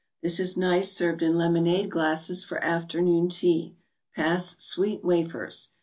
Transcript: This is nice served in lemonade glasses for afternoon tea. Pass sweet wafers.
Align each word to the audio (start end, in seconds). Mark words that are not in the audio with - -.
This 0.23 0.39
is 0.39 0.57
nice 0.57 0.91
served 0.91 1.21
in 1.21 1.35
lemonade 1.37 1.91
glasses 1.91 2.43
for 2.43 2.57
afternoon 2.63 3.29
tea. 3.29 3.75
Pass 4.15 4.55
sweet 4.57 5.03
wafers. 5.03 5.73